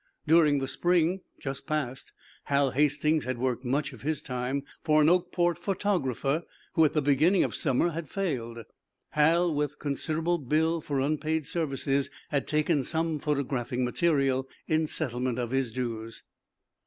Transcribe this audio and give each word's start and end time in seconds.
During 0.25 0.57
the 0.57 0.67
spring 0.67 1.21
just 1.39 1.67
passed 1.67 2.11
Hal 2.45 2.71
Hastings 2.71 3.25
had 3.25 3.37
worked 3.37 3.63
much 3.63 3.93
of 3.93 4.01
his 4.01 4.23
time 4.23 4.63
for 4.83 4.99
an 4.99 5.09
Oakport 5.09 5.59
photographer 5.59 6.41
who, 6.73 6.83
at 6.85 6.93
the 6.93 7.03
beginning 7.03 7.43
of 7.43 7.53
summer, 7.53 7.89
had 7.91 8.09
failed. 8.09 8.57
Hal, 9.11 9.53
with 9.53 9.73
a 9.73 9.75
considerable 9.75 10.39
bill 10.39 10.81
for 10.81 10.99
unpaid 10.99 11.45
services, 11.45 12.09
had 12.29 12.47
taken 12.47 12.81
some 12.83 13.19
photographing 13.19 13.85
material 13.85 14.49
in 14.65 14.87
settlement 14.87 15.37
of 15.37 15.51
his 15.51 15.71
dues. 15.71 16.23